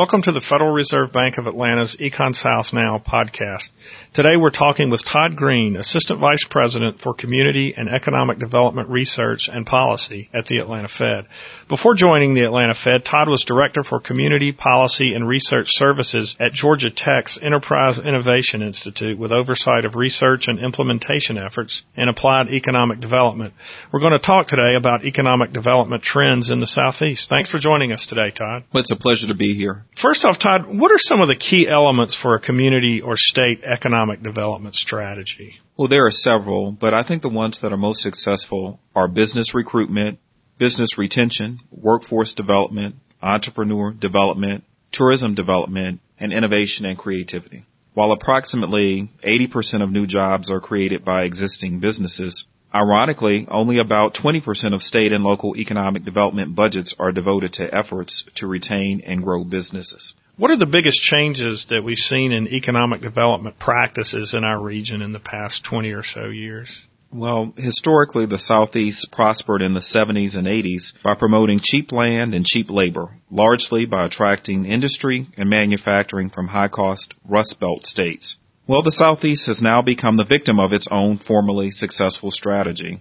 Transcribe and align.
Welcome 0.00 0.22
to 0.22 0.32
the 0.32 0.40
Federal 0.40 0.72
Reserve 0.72 1.12
Bank 1.12 1.36
of 1.36 1.46
Atlanta's 1.46 1.94
Econ 2.00 2.34
South 2.34 2.72
Now 2.72 3.02
podcast. 3.06 3.68
Today 4.14 4.38
we're 4.40 4.48
talking 4.48 4.88
with 4.88 5.04
Todd 5.04 5.36
Greene, 5.36 5.76
Assistant 5.76 6.18
Vice 6.18 6.42
President 6.48 7.02
for 7.02 7.12
Community 7.12 7.74
and 7.76 7.86
Economic 7.86 8.38
Development 8.38 8.88
Research 8.88 9.50
and 9.52 9.66
Policy 9.66 10.30
at 10.32 10.46
the 10.46 10.58
Atlanta 10.58 10.88
Fed. 10.88 11.26
Before 11.68 11.94
joining 11.94 12.32
the 12.32 12.46
Atlanta 12.46 12.72
Fed, 12.72 13.04
Todd 13.04 13.28
was 13.28 13.44
Director 13.44 13.84
for 13.84 14.00
Community, 14.00 14.52
Policy, 14.52 15.12
and 15.12 15.28
Research 15.28 15.66
Services 15.68 16.34
at 16.40 16.54
Georgia 16.54 16.88
Tech's 16.88 17.38
Enterprise 17.42 18.00
Innovation 18.02 18.62
Institute 18.62 19.18
with 19.18 19.32
oversight 19.32 19.84
of 19.84 19.96
research 19.96 20.44
and 20.46 20.58
implementation 20.58 21.36
efforts 21.36 21.82
in 21.94 22.08
applied 22.08 22.48
economic 22.48 23.00
development. 23.00 23.52
We're 23.92 24.00
going 24.00 24.18
to 24.18 24.18
talk 24.18 24.48
today 24.48 24.76
about 24.78 25.04
economic 25.04 25.52
development 25.52 26.02
trends 26.02 26.50
in 26.50 26.60
the 26.60 26.66
Southeast. 26.66 27.28
Thanks 27.28 27.50
for 27.50 27.58
joining 27.58 27.92
us 27.92 28.06
today, 28.06 28.30
Todd. 28.34 28.64
Well, 28.72 28.80
it's 28.80 28.90
a 28.90 28.96
pleasure 28.96 29.28
to 29.28 29.36
be 29.36 29.52
here. 29.52 29.84
First 29.96 30.24
off, 30.24 30.38
Todd, 30.38 30.66
what 30.66 30.92
are 30.92 30.98
some 30.98 31.20
of 31.20 31.28
the 31.28 31.36
key 31.36 31.68
elements 31.68 32.16
for 32.16 32.34
a 32.34 32.40
community 32.40 33.00
or 33.00 33.14
state 33.16 33.62
economic 33.64 34.22
development 34.22 34.74
strategy? 34.74 35.56
Well, 35.76 35.88
there 35.88 36.06
are 36.06 36.12
several, 36.12 36.72
but 36.72 36.94
I 36.94 37.06
think 37.06 37.22
the 37.22 37.28
ones 37.28 37.60
that 37.62 37.72
are 37.72 37.76
most 37.76 38.00
successful 38.00 38.80
are 38.94 39.08
business 39.08 39.54
recruitment, 39.54 40.18
business 40.58 40.96
retention, 40.96 41.60
workforce 41.70 42.34
development, 42.34 42.96
entrepreneur 43.22 43.92
development, 43.92 44.64
tourism 44.92 45.34
development, 45.34 46.00
and 46.18 46.32
innovation 46.32 46.84
and 46.84 46.98
creativity. 46.98 47.64
While 47.94 48.12
approximately 48.12 49.10
80% 49.26 49.82
of 49.82 49.90
new 49.90 50.06
jobs 50.06 50.50
are 50.50 50.60
created 50.60 51.04
by 51.04 51.24
existing 51.24 51.80
businesses, 51.80 52.46
Ironically, 52.74 53.46
only 53.50 53.78
about 53.78 54.14
20% 54.14 54.74
of 54.74 54.82
state 54.82 55.12
and 55.12 55.24
local 55.24 55.56
economic 55.56 56.04
development 56.04 56.54
budgets 56.54 56.94
are 56.98 57.10
devoted 57.10 57.54
to 57.54 57.74
efforts 57.74 58.24
to 58.36 58.46
retain 58.46 59.02
and 59.04 59.22
grow 59.24 59.42
businesses. 59.42 60.14
What 60.36 60.52
are 60.52 60.56
the 60.56 60.66
biggest 60.66 61.02
changes 61.02 61.66
that 61.70 61.82
we've 61.82 61.98
seen 61.98 62.32
in 62.32 62.48
economic 62.48 63.02
development 63.02 63.58
practices 63.58 64.34
in 64.34 64.44
our 64.44 64.60
region 64.60 65.02
in 65.02 65.12
the 65.12 65.18
past 65.18 65.64
20 65.64 65.90
or 65.90 66.04
so 66.04 66.28
years? 66.28 66.86
Well, 67.12 67.52
historically, 67.56 68.26
the 68.26 68.38
Southeast 68.38 69.10
prospered 69.10 69.62
in 69.62 69.74
the 69.74 69.80
70s 69.80 70.36
and 70.36 70.46
80s 70.46 70.92
by 71.02 71.16
promoting 71.16 71.58
cheap 71.60 71.90
land 71.90 72.34
and 72.34 72.46
cheap 72.46 72.70
labor, 72.70 73.16
largely 73.30 73.84
by 73.84 74.06
attracting 74.06 74.64
industry 74.64 75.26
and 75.36 75.50
manufacturing 75.50 76.30
from 76.30 76.46
high 76.46 76.68
cost 76.68 77.14
Rust 77.28 77.58
Belt 77.58 77.84
states. 77.84 78.36
Well, 78.66 78.82
the 78.82 78.92
Southeast 78.92 79.46
has 79.46 79.60
now 79.60 79.82
become 79.82 80.16
the 80.16 80.24
victim 80.24 80.60
of 80.60 80.72
its 80.72 80.86
own 80.90 81.18
formerly 81.18 81.70
successful 81.70 82.30
strategy. 82.30 83.00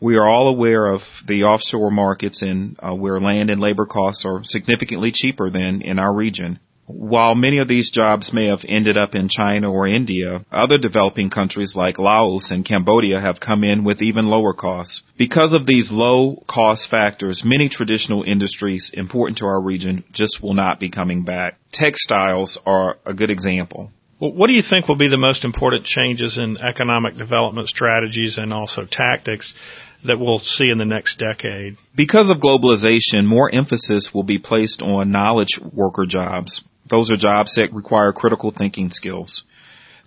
We 0.00 0.16
are 0.16 0.28
all 0.28 0.48
aware 0.48 0.86
of 0.86 1.00
the 1.26 1.44
offshore 1.44 1.90
markets 1.90 2.40
in 2.40 2.76
uh, 2.78 2.94
where 2.94 3.18
land 3.18 3.50
and 3.50 3.60
labor 3.60 3.86
costs 3.86 4.24
are 4.24 4.44
significantly 4.44 5.10
cheaper 5.12 5.50
than 5.50 5.82
in 5.82 5.98
our 5.98 6.14
region. 6.14 6.60
While 6.86 7.34
many 7.34 7.58
of 7.58 7.68
these 7.68 7.90
jobs 7.90 8.32
may 8.32 8.46
have 8.46 8.64
ended 8.66 8.96
up 8.96 9.14
in 9.14 9.28
China 9.28 9.70
or 9.70 9.86
India, 9.86 10.46
other 10.50 10.78
developing 10.78 11.28
countries 11.28 11.74
like 11.76 11.98
Laos 11.98 12.50
and 12.50 12.64
Cambodia 12.64 13.20
have 13.20 13.40
come 13.40 13.62
in 13.62 13.84
with 13.84 14.00
even 14.00 14.28
lower 14.28 14.54
costs. 14.54 15.02
Because 15.18 15.52
of 15.52 15.66
these 15.66 15.90
low 15.92 16.42
cost 16.48 16.88
factors, 16.88 17.42
many 17.44 17.68
traditional 17.68 18.22
industries 18.22 18.90
important 18.94 19.38
to 19.38 19.46
our 19.46 19.60
region 19.60 20.04
just 20.12 20.42
will 20.42 20.54
not 20.54 20.80
be 20.80 20.90
coming 20.90 21.24
back. 21.24 21.58
Textiles 21.72 22.58
are 22.64 22.96
a 23.04 23.12
good 23.12 23.30
example. 23.30 23.90
What 24.20 24.48
do 24.48 24.52
you 24.52 24.62
think 24.62 24.88
will 24.88 24.96
be 24.96 25.08
the 25.08 25.16
most 25.16 25.44
important 25.44 25.84
changes 25.84 26.38
in 26.38 26.56
economic 26.60 27.16
development 27.16 27.68
strategies 27.68 28.36
and 28.36 28.52
also 28.52 28.84
tactics 28.84 29.54
that 30.04 30.18
we'll 30.18 30.40
see 30.40 30.70
in 30.70 30.78
the 30.78 30.84
next 30.84 31.20
decade? 31.20 31.76
Because 31.94 32.28
of 32.28 32.38
globalization, 32.38 33.26
more 33.26 33.48
emphasis 33.52 34.10
will 34.12 34.24
be 34.24 34.40
placed 34.40 34.82
on 34.82 35.12
knowledge 35.12 35.60
worker 35.72 36.04
jobs. 36.04 36.64
Those 36.90 37.12
are 37.12 37.16
jobs 37.16 37.54
that 37.54 37.72
require 37.72 38.12
critical 38.12 38.50
thinking 38.50 38.90
skills. 38.90 39.44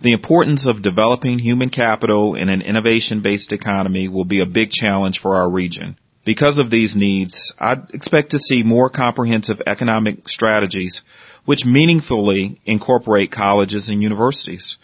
The 0.02 0.12
importance 0.12 0.66
of 0.68 0.82
developing 0.82 1.38
human 1.38 1.70
capital 1.70 2.34
in 2.34 2.50
an 2.50 2.60
innovation 2.60 3.22
based 3.22 3.52
economy 3.52 4.08
will 4.08 4.26
be 4.26 4.42
a 4.42 4.46
big 4.46 4.70
challenge 4.70 5.20
for 5.20 5.36
our 5.36 5.50
region. 5.50 5.96
Because 6.24 6.58
of 6.58 6.70
these 6.70 6.94
needs, 6.94 7.54
I 7.58 7.78
expect 7.94 8.32
to 8.32 8.38
see 8.38 8.62
more 8.62 8.90
comprehensive 8.90 9.62
economic 9.66 10.28
strategies 10.28 11.02
which 11.44 11.64
meaningfully 11.64 12.60
incorporate 12.64 13.32
colleges 13.32 13.88
and 13.88 14.02
universities. 14.02 14.76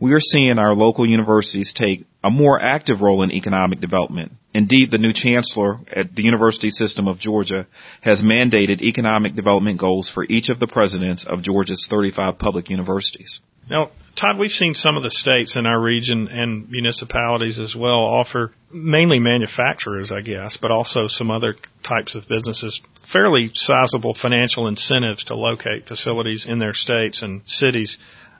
We 0.00 0.14
are 0.14 0.20
seeing 0.20 0.58
our 0.58 0.74
local 0.74 1.08
universities 1.08 1.72
take 1.72 2.06
a 2.24 2.30
more 2.30 2.60
active 2.60 3.00
role 3.00 3.22
in 3.22 3.30
economic 3.30 3.80
development. 3.80 4.32
Indeed, 4.52 4.90
the 4.90 4.98
new 4.98 5.12
chancellor 5.12 5.78
at 5.92 6.14
the 6.14 6.22
University 6.22 6.70
System 6.70 7.08
of 7.08 7.18
Georgia 7.18 7.66
has 8.00 8.22
mandated 8.22 8.82
economic 8.82 9.34
development 9.34 9.78
goals 9.78 10.10
for 10.10 10.24
each 10.24 10.48
of 10.50 10.58
the 10.60 10.66
presidents 10.66 11.24
of 11.24 11.42
Georgia's 11.42 11.86
35 11.88 12.38
public 12.38 12.68
universities. 12.68 13.40
Now, 13.70 13.90
Todd, 14.16 14.38
we've 14.38 14.50
seen 14.50 14.74
some 14.74 14.96
of 14.96 15.02
the 15.02 15.10
states 15.10 15.56
in 15.56 15.66
our 15.66 15.80
region 15.80 16.28
and 16.28 16.68
municipalities 16.68 17.58
as 17.58 17.74
well 17.74 18.00
offer 18.00 18.52
mainly 18.72 19.18
manufacturers, 19.18 20.10
I 20.10 20.20
guess, 20.20 20.56
but 20.56 20.70
also 20.70 21.06
some 21.06 21.30
other 21.30 21.54
types 21.82 22.14
of 22.14 22.28
businesses 22.28 22.80
fairly 23.12 23.50
sizable 23.52 24.14
financial 24.14 24.68
incentives 24.68 25.24
to 25.24 25.34
locate 25.34 25.86
facilities 25.86 26.46
in 26.48 26.58
their 26.58 26.74
states 26.74 27.22
and 27.22 27.42
cities. 27.46 27.98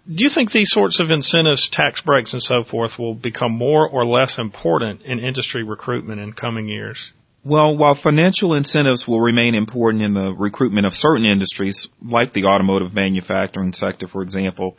Do 0.08 0.24
you 0.24 0.30
think 0.30 0.50
these 0.50 0.70
sorts 0.70 1.00
of 1.00 1.10
incentives, 1.10 1.68
tax 1.70 2.00
breaks 2.00 2.32
and 2.32 2.42
so 2.42 2.64
forth 2.64 2.98
will 2.98 3.14
become 3.14 3.52
more 3.52 3.88
or 3.88 4.04
less 4.04 4.38
important 4.38 5.02
in 5.02 5.20
industry 5.20 5.62
recruitment 5.62 6.20
in 6.20 6.32
coming 6.32 6.68
years? 6.68 7.12
Well, 7.44 7.76
while 7.76 7.96
financial 7.96 8.54
incentives 8.54 9.08
will 9.08 9.20
remain 9.20 9.56
important 9.56 10.04
in 10.04 10.14
the 10.14 10.32
recruitment 10.32 10.86
of 10.86 10.94
certain 10.94 11.24
industries, 11.24 11.88
like 12.00 12.32
the 12.32 12.44
automotive 12.44 12.94
manufacturing 12.94 13.72
sector, 13.72 14.06
for 14.06 14.22
example, 14.22 14.76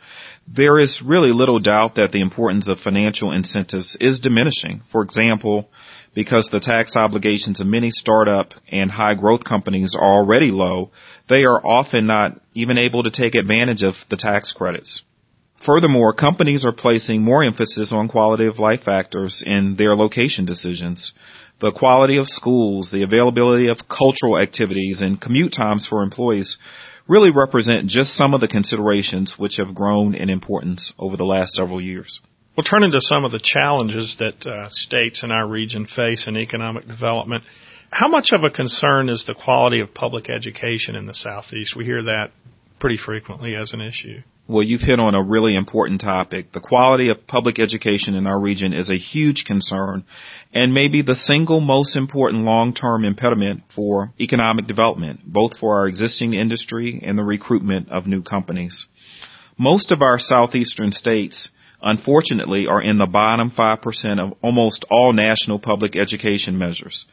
there 0.48 0.78
is 0.78 1.02
really 1.04 1.30
little 1.30 1.60
doubt 1.60 1.96
that 1.96 2.10
the 2.12 2.22
importance 2.22 2.66
of 2.66 2.80
financial 2.80 3.32
incentives 3.32 3.98
is 4.00 4.20
diminishing. 4.20 4.80
For 4.90 5.02
example, 5.02 5.68
because 6.14 6.48
the 6.48 6.60
tax 6.60 6.96
obligations 6.96 7.60
of 7.60 7.66
many 7.66 7.90
startup 7.90 8.54
and 8.72 8.90
high 8.90 9.14
growth 9.14 9.44
companies 9.44 9.94
are 9.94 10.20
already 10.20 10.50
low, 10.50 10.90
they 11.28 11.44
are 11.44 11.60
often 11.62 12.06
not 12.06 12.40
even 12.54 12.78
able 12.78 13.02
to 13.02 13.10
take 13.10 13.34
advantage 13.34 13.82
of 13.82 13.94
the 14.08 14.16
tax 14.16 14.54
credits. 14.54 15.02
Furthermore, 15.66 16.14
companies 16.14 16.64
are 16.64 16.72
placing 16.72 17.22
more 17.22 17.42
emphasis 17.42 17.92
on 17.92 18.08
quality 18.08 18.46
of 18.46 18.58
life 18.58 18.82
factors 18.84 19.42
in 19.44 19.76
their 19.76 19.94
location 19.94 20.46
decisions 20.46 21.12
the 21.60 21.72
quality 21.72 22.18
of 22.18 22.28
schools, 22.28 22.90
the 22.90 23.02
availability 23.02 23.68
of 23.68 23.88
cultural 23.88 24.38
activities, 24.38 25.00
and 25.00 25.20
commute 25.20 25.52
times 25.52 25.86
for 25.86 26.02
employees 26.02 26.58
really 27.06 27.30
represent 27.30 27.86
just 27.86 28.14
some 28.14 28.34
of 28.34 28.40
the 28.40 28.48
considerations 28.48 29.34
which 29.38 29.56
have 29.56 29.74
grown 29.74 30.14
in 30.14 30.30
importance 30.30 30.92
over 30.98 31.16
the 31.16 31.24
last 31.24 31.54
several 31.54 31.80
years. 31.80 32.20
We'll 32.56 32.64
turn 32.64 32.84
into 32.84 33.00
some 33.00 33.24
of 33.24 33.32
the 33.32 33.40
challenges 33.42 34.16
that 34.20 34.46
uh, 34.46 34.68
states 34.68 35.22
in 35.22 35.32
our 35.32 35.46
region 35.46 35.86
face 35.86 36.28
in 36.28 36.36
economic 36.36 36.86
development. 36.86 37.44
How 37.90 38.08
much 38.08 38.30
of 38.32 38.44
a 38.44 38.50
concern 38.50 39.08
is 39.08 39.24
the 39.26 39.34
quality 39.34 39.80
of 39.80 39.92
public 39.92 40.30
education 40.30 40.94
in 40.94 41.06
the 41.06 41.14
Southeast? 41.14 41.76
We 41.76 41.84
hear 41.84 42.04
that 42.04 42.30
pretty 42.78 42.96
frequently 42.96 43.54
as 43.56 43.72
an 43.72 43.80
issue. 43.80 44.20
Well, 44.46 44.62
you've 44.62 44.82
hit 44.82 45.00
on 45.00 45.14
a 45.14 45.22
really 45.22 45.56
important 45.56 46.02
topic. 46.02 46.52
The 46.52 46.60
quality 46.60 47.08
of 47.08 47.26
public 47.26 47.58
education 47.58 48.14
in 48.14 48.26
our 48.26 48.38
region 48.38 48.74
is 48.74 48.90
a 48.90 48.98
huge 48.98 49.46
concern 49.46 50.04
and 50.52 50.74
maybe 50.74 51.00
the 51.00 51.16
single 51.16 51.60
most 51.60 51.96
important 51.96 52.44
long-term 52.44 53.06
impediment 53.06 53.62
for 53.74 54.12
economic 54.20 54.66
development, 54.66 55.20
both 55.24 55.56
for 55.56 55.78
our 55.78 55.88
existing 55.88 56.34
industry 56.34 57.00
and 57.02 57.18
the 57.18 57.24
recruitment 57.24 57.90
of 57.90 58.06
new 58.06 58.22
companies. 58.22 58.86
Most 59.56 59.92
of 59.92 60.02
our 60.02 60.18
southeastern 60.18 60.92
states 60.92 61.48
unfortunately 61.80 62.66
are 62.66 62.82
in 62.82 62.98
the 62.98 63.06
bottom 63.06 63.50
5% 63.50 64.18
of 64.18 64.36
almost 64.42 64.84
all 64.90 65.14
national 65.14 65.58
public 65.58 65.96
education 65.96 66.58
measures. 66.58 67.06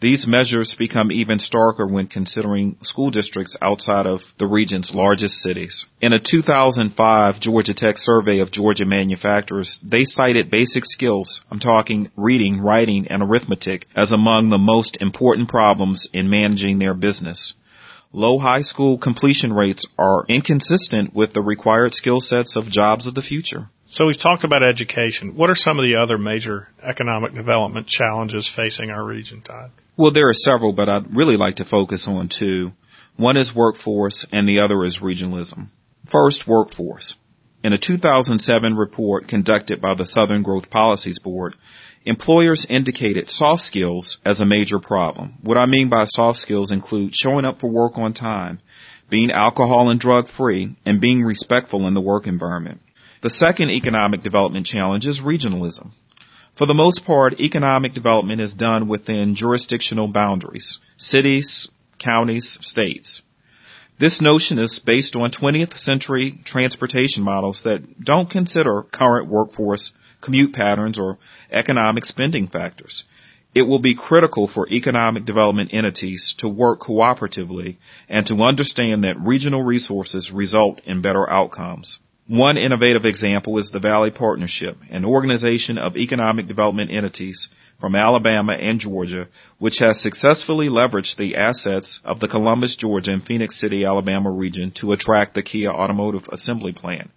These 0.00 0.28
measures 0.28 0.76
become 0.78 1.10
even 1.10 1.38
starker 1.38 1.90
when 1.90 2.06
considering 2.06 2.76
school 2.82 3.10
districts 3.10 3.56
outside 3.60 4.06
of 4.06 4.20
the 4.38 4.46
region's 4.46 4.94
largest 4.94 5.38
cities. 5.38 5.86
In 6.00 6.12
a 6.12 6.20
2005 6.20 7.40
Georgia 7.40 7.74
Tech 7.74 7.98
survey 7.98 8.38
of 8.38 8.52
Georgia 8.52 8.84
manufacturers, 8.84 9.80
they 9.82 10.04
cited 10.04 10.52
basic 10.52 10.84
skills, 10.84 11.42
I'm 11.50 11.58
talking 11.58 12.12
reading, 12.14 12.60
writing, 12.60 13.08
and 13.08 13.24
arithmetic, 13.24 13.86
as 13.96 14.12
among 14.12 14.50
the 14.50 14.58
most 14.58 14.98
important 15.00 15.48
problems 15.48 16.06
in 16.12 16.30
managing 16.30 16.78
their 16.78 16.94
business. 16.94 17.54
Low 18.12 18.38
high 18.38 18.62
school 18.62 18.98
completion 18.98 19.52
rates 19.52 19.84
are 19.98 20.24
inconsistent 20.28 21.12
with 21.12 21.32
the 21.32 21.42
required 21.42 21.94
skill 21.94 22.20
sets 22.20 22.54
of 22.54 22.70
jobs 22.70 23.08
of 23.08 23.16
the 23.16 23.22
future. 23.22 23.68
So 23.88 24.06
we've 24.06 24.20
talked 24.20 24.44
about 24.44 24.62
education. 24.62 25.34
What 25.34 25.50
are 25.50 25.56
some 25.56 25.80
of 25.80 25.82
the 25.82 26.00
other 26.00 26.18
major 26.18 26.68
economic 26.82 27.34
development 27.34 27.88
challenges 27.88 28.48
facing 28.48 28.90
our 28.90 29.04
region, 29.04 29.42
Todd? 29.42 29.72
Well, 29.98 30.12
there 30.12 30.28
are 30.28 30.34
several, 30.34 30.72
but 30.72 30.88
I'd 30.88 31.16
really 31.16 31.36
like 31.36 31.56
to 31.56 31.64
focus 31.64 32.06
on 32.06 32.28
two. 32.28 32.70
One 33.16 33.36
is 33.36 33.52
workforce 33.52 34.24
and 34.30 34.48
the 34.48 34.60
other 34.60 34.84
is 34.84 35.00
regionalism. 35.02 35.70
First, 36.08 36.46
workforce. 36.46 37.16
In 37.64 37.72
a 37.72 37.78
2007 37.78 38.76
report 38.76 39.26
conducted 39.26 39.80
by 39.80 39.94
the 39.96 40.06
Southern 40.06 40.44
Growth 40.44 40.70
Policies 40.70 41.18
Board, 41.18 41.56
employers 42.04 42.64
indicated 42.70 43.28
soft 43.28 43.62
skills 43.62 44.18
as 44.24 44.40
a 44.40 44.46
major 44.46 44.78
problem. 44.78 45.34
What 45.42 45.58
I 45.58 45.66
mean 45.66 45.88
by 45.88 46.04
soft 46.04 46.38
skills 46.38 46.70
include 46.70 47.16
showing 47.16 47.44
up 47.44 47.58
for 47.58 47.68
work 47.68 47.98
on 47.98 48.14
time, 48.14 48.60
being 49.10 49.32
alcohol 49.32 49.90
and 49.90 49.98
drug 49.98 50.28
free, 50.28 50.76
and 50.86 51.00
being 51.00 51.24
respectful 51.24 51.88
in 51.88 51.94
the 51.94 52.00
work 52.00 52.28
environment. 52.28 52.80
The 53.24 53.30
second 53.30 53.70
economic 53.70 54.22
development 54.22 54.66
challenge 54.66 55.06
is 55.06 55.20
regionalism. 55.20 55.90
For 56.58 56.66
the 56.66 56.74
most 56.74 57.04
part, 57.04 57.38
economic 57.38 57.94
development 57.94 58.40
is 58.40 58.52
done 58.52 58.88
within 58.88 59.36
jurisdictional 59.36 60.08
boundaries, 60.08 60.80
cities, 60.96 61.70
counties, 62.00 62.58
states. 62.62 63.22
This 64.00 64.20
notion 64.20 64.58
is 64.58 64.80
based 64.80 65.14
on 65.14 65.30
20th 65.30 65.78
century 65.78 66.34
transportation 66.44 67.22
models 67.22 67.62
that 67.62 68.02
don't 68.02 68.28
consider 68.28 68.82
current 68.82 69.28
workforce 69.28 69.92
commute 70.20 70.52
patterns 70.52 70.98
or 70.98 71.18
economic 71.48 72.04
spending 72.04 72.48
factors. 72.48 73.04
It 73.54 73.62
will 73.62 73.78
be 73.78 73.94
critical 73.94 74.48
for 74.48 74.68
economic 74.68 75.24
development 75.26 75.70
entities 75.72 76.34
to 76.38 76.48
work 76.48 76.80
cooperatively 76.80 77.76
and 78.08 78.26
to 78.26 78.42
understand 78.42 79.04
that 79.04 79.20
regional 79.20 79.62
resources 79.62 80.32
result 80.32 80.80
in 80.84 81.02
better 81.02 81.28
outcomes. 81.30 82.00
One 82.28 82.58
innovative 82.58 83.06
example 83.06 83.56
is 83.56 83.70
the 83.70 83.78
Valley 83.80 84.10
Partnership, 84.10 84.76
an 84.90 85.06
organization 85.06 85.78
of 85.78 85.96
economic 85.96 86.46
development 86.46 86.90
entities 86.90 87.48
from 87.80 87.96
Alabama 87.96 88.52
and 88.52 88.78
Georgia, 88.78 89.28
which 89.58 89.78
has 89.78 90.02
successfully 90.02 90.68
leveraged 90.68 91.16
the 91.16 91.36
assets 91.36 92.00
of 92.04 92.20
the 92.20 92.28
Columbus, 92.28 92.76
Georgia 92.76 93.12
and 93.12 93.24
Phenix 93.24 93.58
City, 93.58 93.86
Alabama 93.86 94.30
region 94.30 94.72
to 94.72 94.92
attract 94.92 95.34
the 95.34 95.42
Kia 95.42 95.70
automotive 95.70 96.28
assembly 96.30 96.72
plant. 96.72 97.10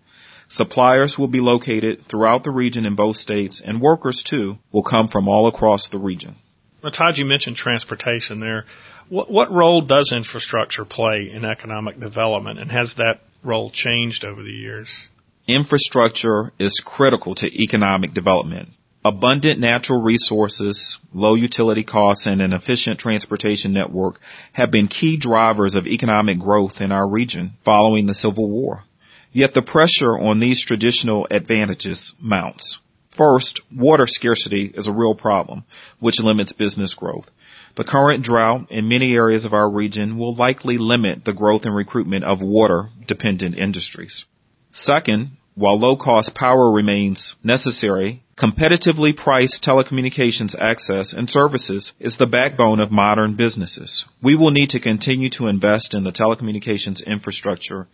Suppliers 0.47 1.17
will 1.19 1.27
be 1.27 1.41
located 1.41 2.05
throughout 2.09 2.45
the 2.45 2.51
region 2.51 2.85
in 2.85 2.95
both 2.95 3.17
states 3.17 3.61
and 3.63 3.81
workers 3.81 4.23
too 4.25 4.59
will 4.71 4.83
come 4.83 5.09
from 5.09 5.27
all 5.27 5.47
across 5.47 5.89
the 5.89 5.97
region. 5.97 6.37
Well, 6.81 6.93
Todd, 6.93 7.17
you 7.17 7.25
mentioned 7.25 7.57
transportation 7.57 8.39
there. 8.39 8.63
What, 9.09 9.29
what 9.29 9.51
role 9.51 9.81
does 9.81 10.13
infrastructure 10.15 10.85
play 10.85 11.29
in 11.33 11.43
economic 11.43 11.99
development 11.99 12.59
and 12.59 12.71
has 12.71 12.95
that 12.95 13.19
role 13.43 13.71
changed 13.71 14.23
over 14.23 14.43
the 14.43 14.51
years? 14.51 15.09
Infrastructure 15.47 16.51
is 16.59 16.81
critical 16.85 17.35
to 17.35 17.47
economic 17.47 18.13
development. 18.13 18.69
Abundant 19.03 19.59
natural 19.59 20.01
resources, 20.01 20.99
low 21.11 21.33
utility 21.33 21.83
costs, 21.83 22.27
and 22.27 22.39
an 22.39 22.53
efficient 22.53 22.99
transportation 22.99 23.73
network 23.73 24.19
have 24.53 24.69
been 24.69 24.87
key 24.87 25.17
drivers 25.17 25.75
of 25.75 25.87
economic 25.87 26.37
growth 26.37 26.81
in 26.81 26.91
our 26.91 27.07
region 27.07 27.53
following 27.65 28.05
the 28.05 28.13
Civil 28.13 28.47
War. 28.47 28.83
Yet 29.31 29.55
the 29.55 29.63
pressure 29.63 30.19
on 30.19 30.39
these 30.39 30.63
traditional 30.63 31.27
advantages 31.31 32.13
mounts. 32.19 32.79
First, 33.17 33.61
water 33.75 34.05
scarcity 34.07 34.71
is 34.73 34.87
a 34.87 34.93
real 34.93 35.15
problem, 35.15 35.63
which 35.99 36.19
limits 36.19 36.53
business 36.53 36.93
growth. 36.93 37.29
The 37.75 37.83
current 37.83 38.23
drought 38.23 38.67
in 38.69 38.89
many 38.89 39.13
areas 39.15 39.45
of 39.45 39.53
our 39.53 39.69
region 39.69 40.17
will 40.17 40.35
likely 40.35 40.77
limit 40.77 41.23
the 41.23 41.33
growth 41.33 41.65
and 41.65 41.75
recruitment 41.75 42.25
of 42.25 42.41
water 42.41 42.89
dependent 43.07 43.57
industries. 43.57 44.25
Second, 44.73 45.37
while 45.55 45.77
low 45.77 45.97
cost 45.97 46.33
power 46.33 46.71
remains 46.71 47.35
necessary, 47.43 48.23
competitively 48.37 49.15
priced 49.15 49.63
telecommunications 49.63 50.55
access 50.57 51.13
and 51.13 51.29
services 51.29 51.91
is 51.99 52.17
the 52.17 52.25
backbone 52.25 52.79
of 52.79 52.91
modern 52.91 53.35
businesses. 53.35 54.05
We 54.23 54.35
will 54.35 54.51
need 54.51 54.69
to 54.71 54.79
continue 54.79 55.29
to 55.31 55.47
invest 55.47 55.93
in 55.93 56.03
the 56.03 56.11
telecommunications 56.11 57.05
infrastructure 57.05 57.87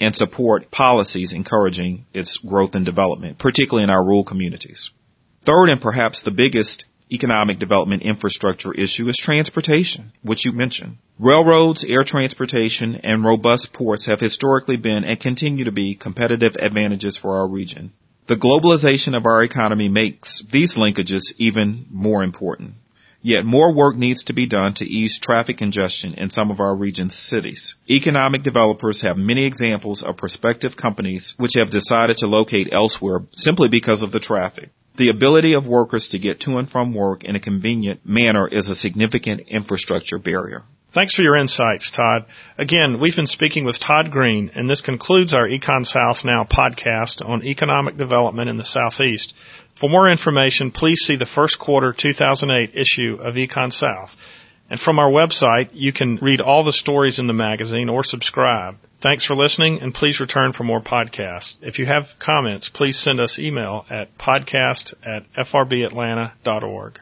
and 0.00 0.16
support 0.16 0.70
policies 0.70 1.32
encouraging 1.32 2.06
its 2.14 2.38
growth 2.38 2.74
and 2.74 2.84
development, 2.84 3.38
particularly 3.38 3.84
in 3.84 3.90
our 3.90 4.02
rural 4.02 4.24
communities. 4.24 4.90
Third, 5.44 5.68
and 5.68 5.80
perhaps 5.80 6.22
the 6.22 6.30
biggest 6.30 6.84
economic 7.12 7.58
development 7.58 8.02
infrastructure 8.02 8.72
issue 8.72 9.08
is 9.08 9.16
transportation, 9.16 10.12
which 10.22 10.44
you 10.44 10.52
mentioned. 10.52 10.96
Railroads, 11.18 11.84
air 11.88 12.04
transportation, 12.04 12.96
and 13.04 13.24
robust 13.24 13.72
ports 13.72 14.06
have 14.06 14.20
historically 14.20 14.76
been 14.76 15.04
and 15.04 15.20
continue 15.20 15.64
to 15.64 15.72
be 15.72 15.94
competitive 15.94 16.56
advantages 16.58 17.16
for 17.16 17.36
our 17.36 17.48
region. 17.48 17.92
The 18.28 18.36
globalization 18.36 19.16
of 19.16 19.26
our 19.26 19.42
economy 19.42 19.88
makes 19.88 20.42
these 20.50 20.76
linkages 20.76 21.32
even 21.38 21.86
more 21.90 22.22
important. 22.22 22.74
Yet 23.24 23.44
more 23.44 23.72
work 23.72 23.96
needs 23.96 24.24
to 24.24 24.32
be 24.32 24.48
done 24.48 24.74
to 24.74 24.84
ease 24.84 25.20
traffic 25.20 25.56
congestion 25.56 26.14
in 26.14 26.30
some 26.30 26.50
of 26.50 26.58
our 26.58 26.74
region's 26.74 27.16
cities. 27.16 27.76
Economic 27.88 28.42
developers 28.42 29.02
have 29.02 29.16
many 29.16 29.44
examples 29.44 30.02
of 30.02 30.16
prospective 30.16 30.76
companies 30.76 31.34
which 31.36 31.52
have 31.54 31.70
decided 31.70 32.16
to 32.18 32.26
locate 32.26 32.68
elsewhere 32.72 33.20
simply 33.32 33.68
because 33.68 34.02
of 34.02 34.10
the 34.10 34.18
traffic. 34.18 34.70
The 34.96 35.08
ability 35.08 35.54
of 35.54 35.66
workers 35.66 36.08
to 36.08 36.18
get 36.18 36.40
to 36.40 36.58
and 36.58 36.68
from 36.68 36.92
work 36.92 37.24
in 37.24 37.34
a 37.34 37.40
convenient 37.40 38.00
manner 38.04 38.46
is 38.46 38.68
a 38.68 38.74
significant 38.74 39.42
infrastructure 39.48 40.18
barrier. 40.18 40.64
Thanks 40.94 41.14
for 41.14 41.22
your 41.22 41.36
insights, 41.36 41.90
Todd. 41.90 42.26
Again, 42.58 43.00
we've 43.00 43.16
been 43.16 43.26
speaking 43.26 43.64
with 43.64 43.80
Todd 43.80 44.10
Greene, 44.10 44.50
and 44.54 44.68
this 44.68 44.82
concludes 44.82 45.32
our 45.32 45.48
Econ 45.48 45.86
South 45.86 46.22
Now 46.22 46.44
podcast 46.44 47.26
on 47.26 47.42
economic 47.42 47.96
development 47.96 48.50
in 48.50 48.58
the 48.58 48.66
Southeast. 48.66 49.32
For 49.80 49.88
more 49.88 50.10
information, 50.10 50.70
please 50.70 51.00
see 51.00 51.16
the 51.16 51.24
first 51.24 51.58
quarter 51.58 51.94
2008 51.96 52.74
issue 52.74 53.16
of 53.22 53.36
Econ 53.36 53.72
South. 53.72 54.10
And 54.72 54.80
from 54.80 54.98
our 54.98 55.10
website, 55.10 55.68
you 55.74 55.92
can 55.92 56.16
read 56.22 56.40
all 56.40 56.64
the 56.64 56.72
stories 56.72 57.18
in 57.18 57.26
the 57.26 57.34
magazine 57.34 57.90
or 57.90 58.02
subscribe. 58.02 58.76
Thanks 59.02 59.22
for 59.22 59.36
listening, 59.36 59.82
and 59.82 59.92
please 59.92 60.18
return 60.18 60.54
for 60.54 60.64
more 60.64 60.80
podcasts. 60.80 61.56
If 61.60 61.78
you 61.78 61.84
have 61.84 62.04
comments, 62.18 62.70
please 62.70 62.98
send 62.98 63.20
us 63.20 63.38
email 63.38 63.84
at 63.90 64.16
podcast 64.16 64.94
at 65.04 65.24
frbatlanta.org. 65.36 67.00